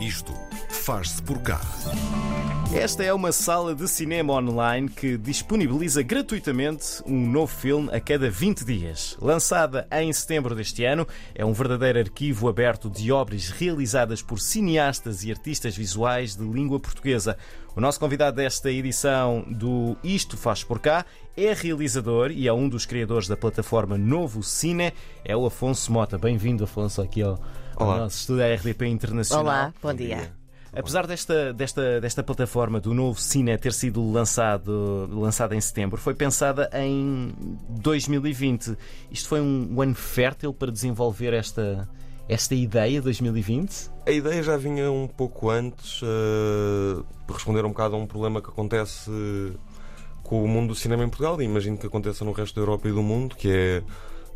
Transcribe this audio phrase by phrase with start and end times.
[0.00, 0.32] Isto
[0.90, 1.60] faz-se por cá.
[2.74, 8.28] Esta é uma sala de cinema online que disponibiliza gratuitamente um novo filme a cada
[8.28, 9.16] 20 dias.
[9.20, 15.22] Lançada em setembro deste ano, é um verdadeiro arquivo aberto de obras realizadas por cineastas
[15.22, 17.36] e artistas visuais de língua portuguesa.
[17.76, 22.68] O nosso convidado desta edição do Isto Faz Por Cá é realizador e é um
[22.68, 24.92] dos criadores da plataforma Novo Cine,
[25.24, 26.18] é o Afonso Mota.
[26.18, 27.40] Bem-vindo, Afonso, aqui ao,
[27.76, 29.44] ao nosso estúdio da RDP Internacional.
[29.44, 30.39] Olá, bom dia.
[30.72, 36.14] Apesar desta, desta, desta plataforma do novo Cine ter sido lançado, lançada em setembro, foi
[36.14, 37.34] pensada em
[37.68, 38.76] 2020.
[39.10, 41.88] Isto foi um ano fértil para desenvolver esta,
[42.28, 43.90] esta ideia 2020?
[44.06, 48.40] A ideia já vinha um pouco antes uh, para responder um bocado a um problema
[48.40, 49.10] que acontece
[50.22, 52.88] com o mundo do cinema em Portugal e imagino que aconteça no resto da Europa
[52.88, 53.82] e do mundo, que é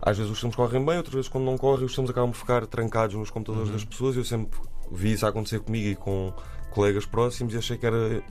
[0.02, 2.38] às vezes os filmes correm bem, outras vezes quando não correm os filmes acabam por
[2.38, 4.58] ficar trancados nos computadores das pessoas e eu sempre
[4.90, 6.32] vi isso acontecer comigo e com
[6.70, 8.22] colegas próximos e achei que era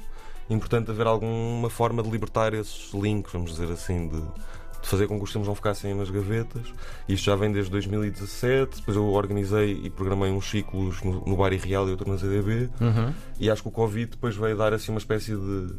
[0.50, 5.18] importante haver alguma forma de libertar esses links, vamos dizer assim, de, de fazer com
[5.18, 6.73] que os filmes não ficassem nas gavetas.
[7.08, 11.54] Isto já vem desde 2017, depois eu organizei e programei uns ciclos no, no Bar
[11.54, 12.70] e Real e outro na ZDB
[13.40, 15.76] e acho que o Covid depois veio dar assim uma espécie de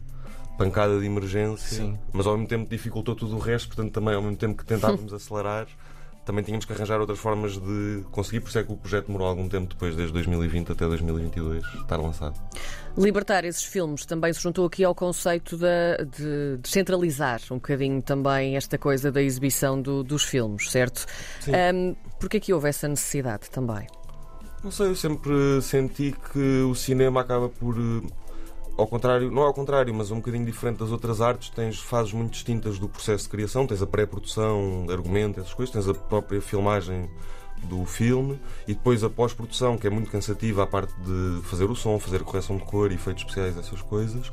[0.56, 1.98] pancada de emergência, Sim.
[2.12, 5.12] mas ao mesmo tempo dificultou tudo o resto, portanto também ao mesmo tempo que tentávamos
[5.12, 5.66] acelerar,
[6.24, 9.28] também tínhamos que arranjar outras formas de conseguir, por isso é que o projeto demorou
[9.28, 12.40] algum tempo depois, desde 2020 até 2022, estar lançado.
[12.96, 18.56] Libertar esses filmes também se juntou aqui ao conceito da- de descentralizar um bocadinho também
[18.56, 21.04] esta coisa da exibição do- dos filmes, certo?
[21.40, 21.52] Sim.
[21.74, 23.86] Um, Porquê que houve essa necessidade também?
[24.62, 27.74] Não sei, eu sempre senti que o cinema acaba por.
[28.76, 32.12] Ao contrário, não é ao contrário, mas um bocadinho diferente das outras artes, tens fases
[32.12, 36.40] muito distintas do processo de criação, tens a pré-produção, argumento, essas coisas, tens a própria
[36.40, 37.08] filmagem
[37.62, 41.76] do filme e depois a pós-produção, que é muito cansativa, a parte de fazer o
[41.76, 44.32] som, fazer a correção de cor, efeitos especiais, essas coisas.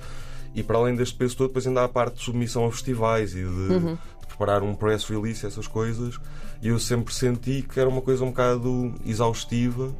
[0.55, 3.33] E para além deste peso todo, depois ainda há a parte de submissão a festivais
[3.33, 6.19] e de, de preparar um press release, essas coisas.
[6.61, 9.93] E eu sempre senti que era uma coisa um bocado exaustiva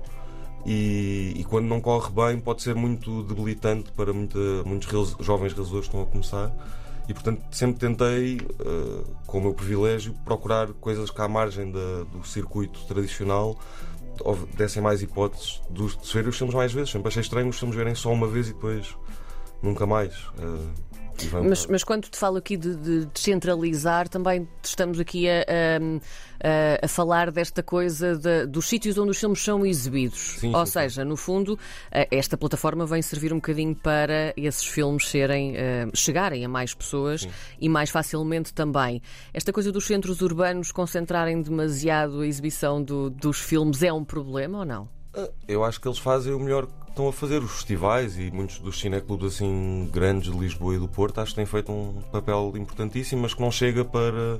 [0.65, 4.87] e, e quando não corre bem pode ser muito debilitante para muita- muitos
[5.19, 6.51] jovens realizadores que estão a começar.
[7.09, 12.03] E portanto sempre tentei, eh, com o meu privilégio, procurar coisas que à margem da-
[12.11, 13.57] do circuito tradicional
[14.55, 16.91] dessem mais hipóteses de, de ver os filmes mais vezes.
[16.91, 18.95] Sempre achei estranho os filmes verem só uma vez e depois
[19.63, 20.13] nunca mais.
[20.39, 21.00] um
[21.43, 25.41] Mas, mas quando te falo aqui de, de descentralizar, também estamos aqui a,
[26.43, 30.37] a- a falar desta coisa de- dos sítios onde os filmes são exibidos.
[30.39, 31.57] Sim, Ou sim, seja, no fundo,
[31.91, 37.27] esta plataforma vem servir um bocadinho para esses filmes serem, eh, chegarem a mais pessoas
[37.59, 39.01] e mais facilmente também.
[39.33, 44.59] Esta coisa dos centros urbanos concentrarem demasiado a exibição do- dos filmes é um problema
[44.59, 44.89] ou não?
[45.13, 47.41] Ah, Eu acho que eles fazem o melhor estão a fazer.
[47.41, 51.37] Os festivais e muitos dos cineclubes assim grandes de Lisboa e do Porto acho que
[51.37, 54.39] têm feito um papel importantíssimo, mas que não chega para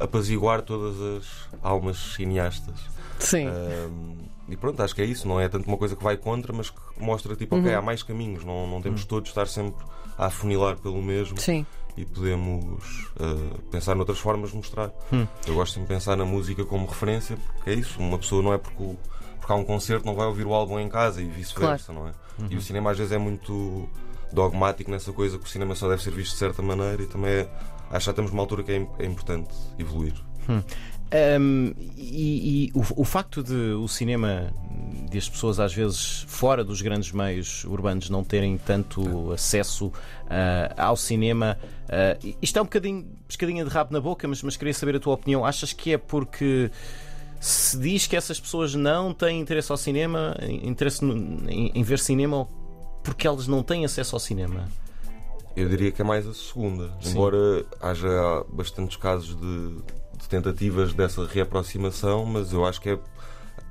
[0.00, 2.74] apaziguar todas as almas cineastas.
[3.18, 3.46] Sim.
[3.46, 5.28] Ahm, e pronto, acho que é isso.
[5.28, 8.02] Não é tanto uma coisa que vai contra, mas que mostra tipo, ok, há mais
[8.02, 8.44] caminhos.
[8.44, 9.84] Não, não temos todos de estar sempre
[10.18, 11.64] a afunilar pelo mesmo Sim.
[11.96, 14.90] e podemos ah, pensar noutras formas de mostrar.
[15.46, 17.98] Eu gosto de pensar na música como referência, porque é isso.
[18.00, 18.96] Uma pessoa não é porque,
[19.52, 22.12] há um concerto, não vai ouvir o álbum em casa e vice-versa, não é?
[22.50, 23.88] E o cinema às vezes é muito
[24.32, 27.30] dogmático nessa coisa que o cinema só deve ser visto de certa maneira e também
[27.30, 27.48] é,
[27.90, 30.14] acho que já estamos numa altura que é, é importante evoluir.
[31.38, 34.50] Um, e e o, o facto de o cinema,
[35.10, 39.92] de as pessoas às vezes fora dos grandes meios urbanos não terem tanto acesso
[40.30, 41.58] ah, ao cinema,
[41.88, 45.00] ah, isto é um bocadinho pescadinha de rabo na boca, mas, mas queria saber a
[45.00, 45.44] tua opinião.
[45.44, 46.70] Achas que é porque
[47.44, 51.98] se diz que essas pessoas não têm interesse ao cinema, interesse no- em, em ver
[51.98, 52.46] cinema,
[53.02, 54.68] porque elas não têm acesso ao cinema?
[55.56, 57.10] Eu diria que é mais a segunda, Sim.
[57.10, 59.76] embora haja bastantes casos de,
[60.18, 62.98] de tentativas dessa reaproximação, mas eu acho que é,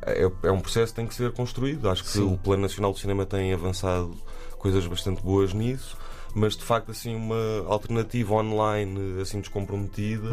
[0.02, 1.90] é, é um processo que tem que ser construído.
[1.90, 2.34] Acho que Sim.
[2.34, 4.14] o Plano Nacional do Cinema tem avançado
[4.60, 5.98] coisas bastante boas nisso,
[6.34, 10.30] mas de facto assim uma alternativa online assim descomprometida,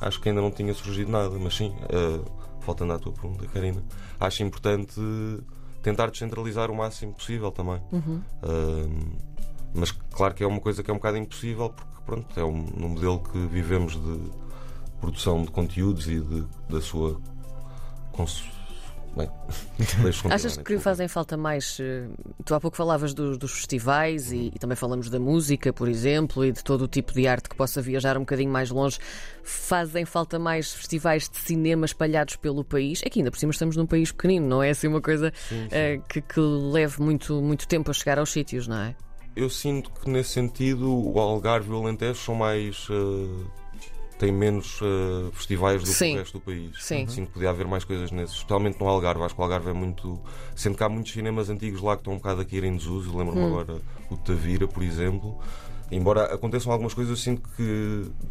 [0.00, 1.38] acho que ainda não tinha surgido nada.
[1.38, 1.74] Mas sim,
[2.60, 3.82] voltando à tua pergunta, Karina,
[4.20, 5.00] acho importante
[5.82, 7.80] tentar descentralizar o máximo possível também.
[8.42, 8.88] Eh,
[9.74, 12.62] mas claro que é uma coisa que é um bocado impossível porque pronto, é um,
[12.76, 14.30] no modelo que vivemos de
[15.00, 17.20] produção de conteúdos e de, da sua
[19.18, 19.28] Bem,
[20.06, 21.76] continuar, Achas que fazem falta mais?
[21.80, 22.06] eh,
[22.44, 26.44] Tu há pouco falavas dos, dos festivais e, e também falamos da música, por exemplo,
[26.44, 28.98] e de todo o tipo de arte que possa viajar um bocadinho mais longe.
[29.42, 33.00] Fazem falta mais festivais de cinema espalhados pelo país?
[33.04, 35.32] É que ainda por cima estamos num país pequenino, não é assim uma coisa
[35.70, 38.94] eh, que, que leve muito, muito tempo a chegar aos sítios, não é?
[39.34, 42.86] Eu sinto que nesse sentido o Algarve e o Alentejo são mais.
[42.90, 43.44] eh,
[44.18, 46.14] têm menos eh, festivais do que Sim.
[46.14, 46.70] o resto do país.
[46.84, 47.06] Sim.
[47.08, 49.22] Sinto que podia haver mais coisas nesses, especialmente no Algarve.
[49.22, 50.20] Acho que o Algarve é muito.
[50.54, 53.16] Sendo que há muitos cinemas antigos lá que estão um bocado a cair em desuso.
[53.16, 53.46] Lembro-me Hum.
[53.46, 53.80] agora
[54.10, 55.38] o Tavira, por exemplo.
[55.90, 57.62] Embora aconteçam algumas coisas, eu sinto que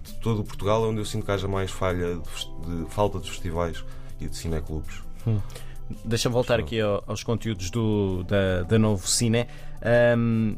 [0.04, 3.18] de todo o Portugal é onde eu sinto que haja mais falha de, de falta
[3.20, 3.84] de festivais
[4.22, 5.02] e de cineclubes.
[6.06, 9.48] Deixa-me voltar aqui ao- aos conteúdos do, da, da Novo Cine.
[9.82, 10.56] Ahm,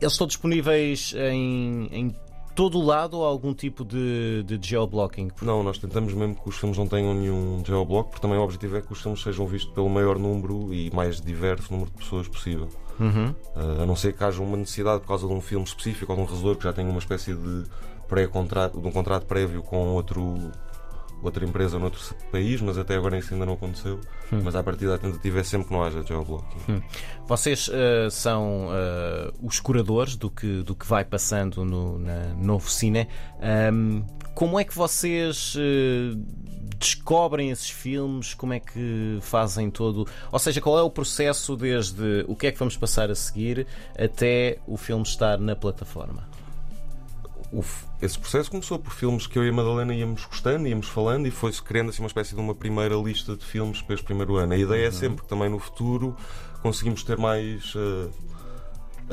[0.00, 2.14] eles estão disponíveis em, em
[2.54, 5.30] todo o lado ou algum tipo de, de geoblocking?
[5.42, 8.76] Não, nós tentamos mesmo que os filmes não tenham nenhum geoblock, porque também o objetivo
[8.76, 12.28] é que os filmes sejam vistos pelo maior número e mais diverso número de pessoas
[12.28, 12.68] possível.
[12.98, 13.34] Uhum.
[13.56, 16.16] Uh, a não ser que haja uma necessidade por causa de um filme específico ou
[16.16, 17.64] de um realizador que já tenha uma espécie de
[18.08, 20.36] pré-contrato, de um contrato prévio com outro,
[21.24, 22.00] outra empresa noutro
[22.30, 24.00] país, mas até agora isso ainda não aconteceu.
[24.30, 26.82] Mas à partida a tentativa é sempre que não haja geoblocking.
[27.26, 32.70] Vocês ah, são ah, os curadores do que, do que vai passando no na Novo
[32.70, 33.08] Cine.
[33.40, 34.02] Ahm,
[34.34, 36.18] como é que vocês ah,
[36.78, 38.34] descobrem esses filmes?
[38.34, 40.06] Como é que fazem todo.
[40.30, 43.66] Ou seja, qual é o processo desde o que é que vamos passar a seguir
[43.98, 46.28] até o filme estar na plataforma?
[47.56, 47.62] O
[48.02, 51.30] esse processo começou por filmes que eu e a Madalena íamos gostando, íamos falando e
[51.30, 54.52] foi-se criando assim, uma espécie de uma primeira lista de filmes para este primeiro ano.
[54.52, 56.14] A ideia é sempre que também no futuro
[56.62, 58.08] conseguimos ter mais eh,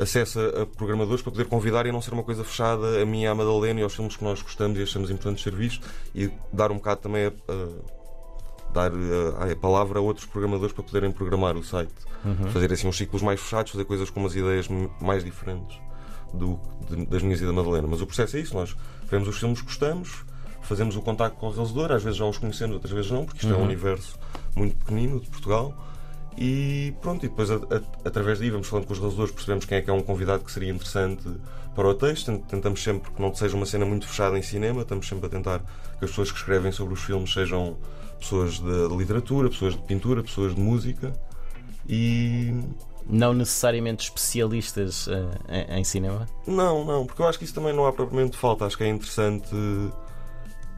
[0.02, 3.22] acesso a, a programadores para poder convidar e não ser uma coisa fechada a mim
[3.22, 6.30] e à Madalena e aos filmes que nós gostamos e achamos importantes ser vistos e
[6.52, 7.92] dar um bocado também a, a-
[8.74, 11.92] dar eh, a, palavra a outros programadores para poderem programar o site.
[12.50, 14.66] Fazer assim uns ciclos mais fechados, fazer coisas com umas ideias
[15.00, 15.78] mais diferentes
[16.34, 16.58] do,
[16.90, 17.86] de- das minhas e da Madalena.
[17.88, 18.76] Mas o processo é isso: nós
[19.10, 20.24] vemos os filmes que gostamos,
[20.62, 23.38] fazemos o contacto com o realizador, às vezes já os conhecemos, outras vezes não, porque
[23.44, 24.18] isto é um universo
[24.56, 25.74] muito pequenino de Portugal.
[26.38, 29.76] E pronto, e depois a- a- através daí vamos falando com os realizadores, percebemos quem
[29.78, 31.28] é que é um convidado que seria interessante
[31.74, 32.26] para o texto.
[32.26, 35.28] Tent- Tentamos sempre que não seja uma cena muito fechada em cinema, estamos sempre a
[35.28, 37.76] tentar que as pessoas que escrevem sobre os filmes sejam
[38.18, 41.12] pessoas de, de literatura, pessoas de pintura, pessoas de música.
[41.86, 42.54] E
[43.06, 46.26] Não necessariamente especialistas ah, em, em cinema?
[46.46, 48.64] Não, não, porque eu acho que isso também não há propriamente falta.
[48.64, 49.50] Acho que é interessante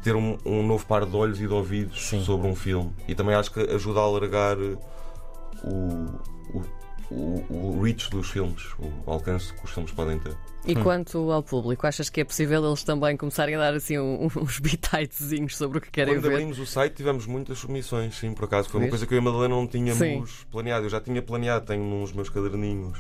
[0.02, 2.22] ter um, um novo par de olhos e de ouvidos Sim.
[2.22, 2.92] sobre um filme.
[3.08, 6.20] E também acho que ajuda a alargar o,
[6.54, 6.62] o,
[7.10, 10.36] o, o reach dos filmes, o alcance que os filmes podem ter.
[10.66, 14.26] E quanto ao público, achas que é possível eles também começarem a dar assim um-
[14.36, 16.32] uns bititezinhos sobre o que querem Quando ver?
[16.32, 18.68] abrimos o site tivemos muitas submissões, sim, por acaso.
[18.70, 20.46] Foi uma coisa que eu e a Madalena não tínhamos Sim.
[20.50, 20.86] planeado.
[20.86, 22.98] Eu já tinha planeado, tenho nos meus caderninhos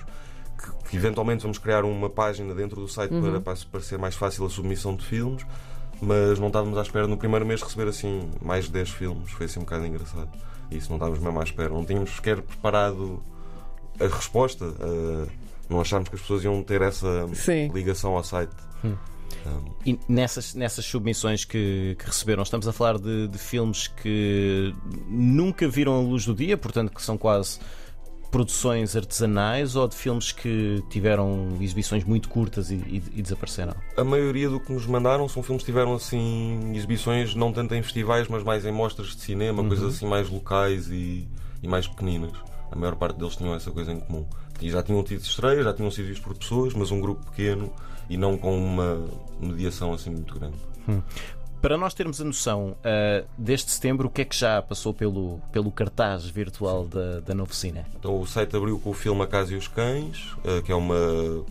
[0.58, 3.40] que, que eventualmente vamos criar uma página dentro do site Uhum.
[3.40, 5.44] para, para, ser mais fácil a submissão de filmes,
[6.02, 9.30] mas não estávamos à espera no primeiro mês receber assim mais de 10 filmes.
[9.32, 10.28] Foi assim um bocado engraçado.
[10.70, 11.70] Isso não estávamos mesmo à espera.
[11.70, 13.22] Não tínhamos sequer preparado
[14.00, 14.64] a resposta.
[14.80, 15.26] eh,
[15.68, 17.68] não achámos que as pessoas iam ter essa Sim.
[17.72, 18.52] ligação ao site.
[18.84, 18.94] Um,
[19.84, 24.74] E nessas, nessas submissões que, que receberam, estamos a falar de, de filmes que
[25.08, 27.58] nunca viram a luz do dia, portanto, que são quase
[28.30, 33.74] produções artesanais, ou de filmes que tiveram exibições muito curtas e, e- e desapareceram?
[33.96, 37.82] A maioria do que nos mandaram são filmes que tiveram assim exibições não tanto em
[37.82, 41.26] festivais, mas mais em mostras de cinema, coisas assim mais locais e,
[41.62, 42.32] e mais pequeninas.
[42.70, 44.26] A maior parte deles tinham essa coisa em comum.
[44.60, 47.72] E já tinham tido estreias, já tinham sido vistos por pessoas, mas um grupo pequeno
[48.08, 49.04] e não com uma
[49.40, 50.56] mediação assim muito grande.
[51.64, 55.40] Para nós termos a noção ah, deste setembro, o que é que já passou pelo,
[55.50, 57.82] pelo cartaz virtual da, da Novo Cine?
[57.98, 60.74] Então o site abriu com o filme A Casa e os Cães, eh, que é
[60.74, 60.94] uma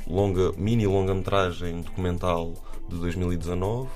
[0.05, 2.53] longa, mini longa-metragem documental
[2.87, 3.89] de 2019.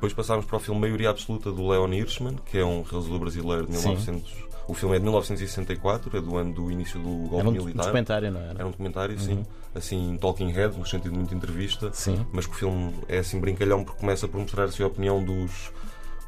[0.00, 3.66] Depois passámos para o filme Maioria Absoluta do Leon Hirschman, que é um realizador brasileiro
[3.66, 3.88] de Sim.
[3.90, 4.32] 1900.
[4.66, 7.82] O filme é de 1964, é do ano do início do golpe Era um militar.
[7.82, 8.50] documentário, não era?
[8.52, 9.44] Era um documentário, sim.
[9.74, 11.90] Assim, talking head, no sentido de muita entrevista.
[11.92, 12.24] Sim.
[12.32, 15.70] Mas que o filme é assim brincalhão porque começa por mostrar assim, a opinião dos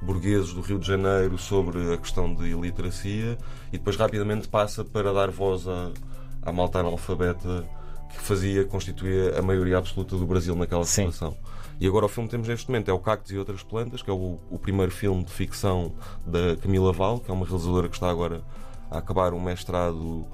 [0.03, 3.39] burgueses do Rio de Janeiro sobre a questão de iliteracia
[3.73, 5.93] e depois rapidamente passa para dar voz à,
[6.43, 7.65] à malta analfabeta
[8.13, 11.11] que fazia, constituía a maioria absoluta do Brasil naquela Sim.
[11.11, 11.37] situação.
[11.81, 14.11] E agora o filme que temos neste momento é o Cactos e Outras Plantas, que
[14.11, 15.93] é o, o primeiro filme de ficção
[16.25, 18.43] da Camila Val, que é uma realizadora que está agora
[18.91, 20.27] a acabar um mestrado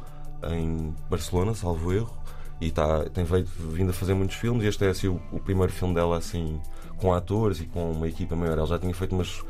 [0.51, 2.17] em Barcelona, salvo erro,
[2.61, 4.65] e está, tem vindo a fazer muitos filmes.
[4.65, 6.61] E este é assim, o, o primeiro filme dela assim
[6.99, 8.59] com atores e com uma equipa maior.
[8.59, 9.43] Ela já tinha feito umas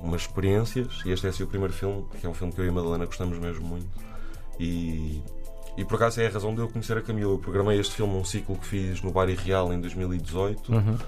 [0.00, 1.02] umas experiências.
[1.04, 2.72] E este é assim o primeiro filme, que é um filme que eu e a
[2.72, 3.88] Madalena gostamos mesmo muito.
[4.58, 5.22] E,
[5.80, 7.32] e por acaso é a razão de eu conhecer a Camila.
[7.32, 10.72] Eu programei este filme um ciclo que fiz no Bari Real em 2018.
[10.72, 10.98] Uhum.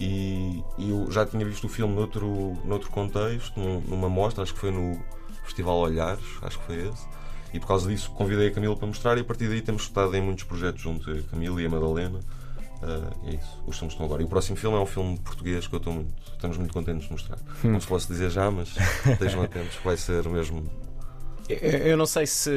[0.00, 4.52] E, e eu já tinha visto o filme noutro, noutro contexto, num- numa mostra, acho
[4.54, 4.98] que foi no
[5.44, 7.06] Festival Olhares, acho que foi esse.
[7.54, 10.14] E por causa disso convidei a Camila para mostrar e a partir daí temos estado
[10.16, 12.18] em muitos projetos juntos, eu, a Camila e a Madalena.
[13.24, 14.22] E é isso, os filmes estão agora.
[14.22, 17.04] E o próximo filme é um filme português que eu estou muito, estamos muito contentes
[17.06, 17.38] de mostrar.
[17.62, 18.74] Não se posso dizer já, mas
[19.06, 20.64] estejam atentos, que vai ser mesmo.
[21.60, 22.50] Eu não sei se.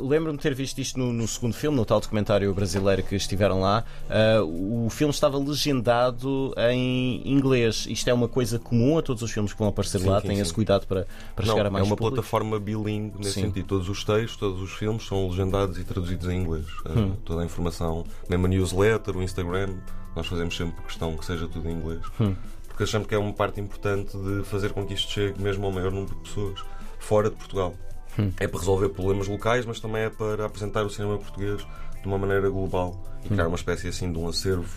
[0.00, 3.60] Lembro-me de ter visto isto no, no segundo filme, no tal documentário brasileiro que estiveram
[3.60, 3.84] lá.
[4.08, 7.86] Ah, o filme estava legendado em inglês.
[7.88, 10.20] Isto é uma coisa comum a todos os filmes que vão aparecer Sim, lá.
[10.20, 10.42] sim, Tem sim.
[10.42, 12.14] esse cuidado para, para Não, chegar a mais é uma público.
[12.16, 13.42] plataforma bilingue nesse Sim.
[13.42, 13.66] sentido.
[13.66, 16.66] Todos os textos, todos os filmes são legendados e traduzidos em inglês.
[16.84, 17.12] Ah, Hum.
[17.24, 19.76] Toda a informação, mesmo a newsletter, o Instagram,
[20.14, 22.00] nós fazemos sempre questão que seja tudo em inglês.
[22.20, 22.34] Hum.
[22.68, 25.72] Porque achamos que é uma parte importante de fazer com que isto chegue mesmo ao
[25.72, 26.60] maior número de pessoas
[26.98, 27.74] fora de Portugal.
[28.18, 28.32] Hum.
[28.38, 31.58] É para resolver problemas locais, mas também é para apresentar o cinema português
[32.00, 33.30] de uma maneira global e Hum.
[33.30, 34.68] criar uma espécie assim de um acervo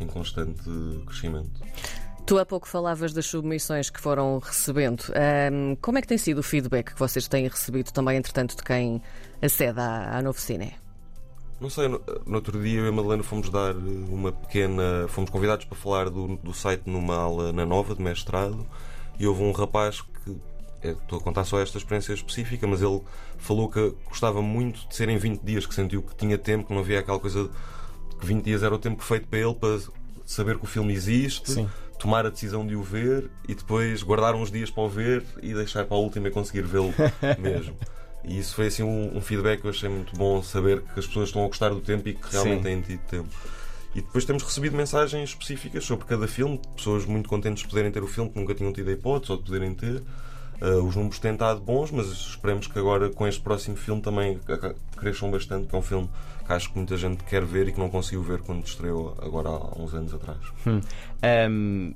[0.00, 0.62] em constante
[1.06, 1.60] crescimento.
[2.26, 5.02] Tu há pouco falavas das submissões que foram recebendo.
[5.14, 8.62] Ahm, como é que tem sido o feedback que vocês têm recebido também, entretanto, de
[8.62, 9.02] quem
[9.42, 10.72] acede à, à Novo Cine?
[11.60, 13.78] Não sei, no, no outro dia eu e a Madalena fomos dar eh,
[14.08, 15.06] uma pequena.
[15.08, 18.66] Fomos convidados para falar do, do site numa aula na Nova de mestrado
[19.18, 20.02] e houve um rapaz
[20.90, 23.00] Estou a contar só esta experiência específica, mas ele
[23.38, 26.80] falou que gostava muito de serem 20 dias, que sentiu que tinha tempo, que não
[26.80, 29.80] havia aquela coisa de que 20 dias era o tempo perfeito para ele para
[30.24, 31.68] saber que o filme existe, Sim.
[31.98, 35.52] tomar a decisão de o ver e depois guardar uns dias para o ver e
[35.54, 36.92] deixar para a última e conseguir vê-lo
[37.38, 37.76] mesmo.
[38.24, 41.06] E isso foi assim um, um feedback que eu achei muito bom saber que as
[41.06, 42.62] pessoas estão a gostar do tempo e que realmente Sim.
[42.62, 43.28] têm tido tempo.
[43.94, 48.02] E depois temos recebido mensagens específicas sobre cada filme, pessoas muito contentes de poderem ter
[48.02, 50.02] o filme que nunca tinham tido a hipótese ou de poderem ter.
[50.60, 54.38] Ah, os números têm estado bons, mas esperemos que agora com este próximo filme também
[54.96, 56.08] cresçam bastante, que é um filme
[56.46, 59.48] que acho que muita gente quer ver e que não conseguiu ver quando estreou agora
[59.48, 60.38] há uns anos atrás.
[60.66, 60.80] Hum.
[61.50, 61.94] Um,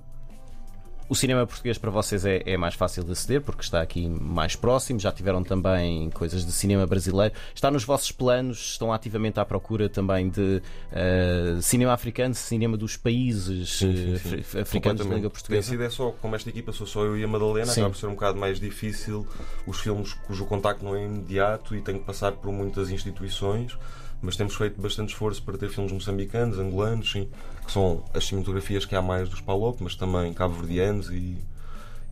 [1.09, 4.55] o cinema português para vocês é, é mais fácil de aceder porque está aqui mais
[4.55, 5.01] próximo.
[5.01, 7.35] Já tiveram também coisas de cinema brasileiro.
[7.55, 8.59] Está nos vossos planos?
[8.73, 10.63] Estão ativamente à procura também de
[10.93, 14.35] uh, cinema africano, cinema dos países Sim, sim, uh, sim.
[14.41, 15.23] afri- africanos de língua Completamente.
[15.23, 15.71] Tem portuguesa?
[15.71, 17.81] sido é só, como esta equipa sou só eu e a Madalena, Sim.
[17.81, 19.27] acaba por ser um bocado mais difícil
[19.67, 23.77] os filmes cujo contacto não é imediato e tem que passar por muitas instituições,
[24.21, 27.29] mas temos feito bastante esforço para ter filmes moçambicanos, angolanos, sim,
[27.65, 31.39] que são as cinematografias que há mais dos Palop, mas também cabo-verdianos e,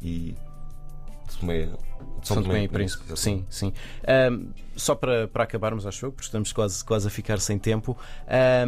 [0.01, 0.35] e
[1.35, 3.05] Tomé, de São Tomé e Príncipe.
[3.19, 3.73] Sim, sim.
[4.31, 7.97] Um, só para, para acabarmos, acho eu, porque estamos quase, quase a ficar sem tempo.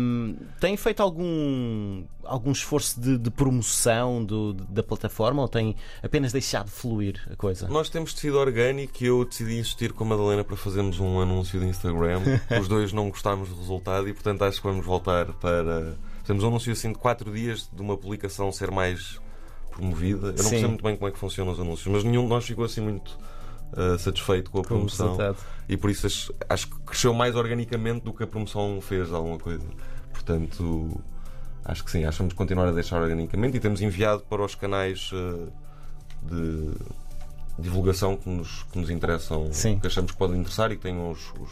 [0.00, 6.32] Um, têm feito algum, algum esforço de, de promoção do- da plataforma ou têm apenas
[6.32, 7.68] deixado fluir a coisa?
[7.68, 11.60] Nós temos sido orgânico e eu decidi insistir com a Madalena para fazermos um anúncio
[11.60, 12.22] de Instagram.
[12.60, 15.94] Os dois não gostámos do resultado e, portanto, acho que vamos voltar para.
[16.26, 19.18] Temos um anúncio assim de 4 dias de uma publicação ser mais
[19.78, 20.28] promovida.
[20.28, 20.50] Eu não Sim.
[20.50, 22.80] percebo muito bem como é que funcionam os anúncios, mas nenhum de nós ficou assim
[22.80, 23.16] muito
[23.72, 25.16] ah, satisfeito com a promoção.
[25.16, 25.38] resultado.
[25.68, 29.38] E por isso acho, acho que cresceu mais organicamente do que a promoção fez alguma
[29.38, 29.66] coisa.
[30.12, 31.00] Portanto,
[31.64, 34.54] acho que sim, acho que vamos continuar a deixar organicamente e temos enviado para os
[34.54, 35.48] canais eh,
[36.22, 36.72] de
[37.58, 39.78] divulgação que nos, que nos interessam, Sim.
[39.78, 41.50] que achamos que podem interessar e que tenham os, os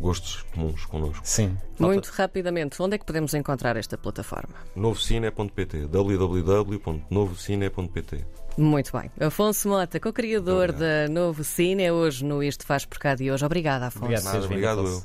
[0.00, 1.20] gostos comuns connosco.
[1.24, 1.58] Sim.
[1.78, 4.54] Muito rapidamente, onde é que podemos encontrar esta plataforma?
[4.74, 8.24] Novocine.pt www.novocine.pt
[8.56, 9.10] Muito bem.
[9.20, 13.44] Afonso Mota, co-criador da Novo Cine, hoje no Isto Faz Por Cá de hoje.
[13.44, 14.06] Obrigada, Afonso.
[14.06, 15.04] Obrigado obrigado.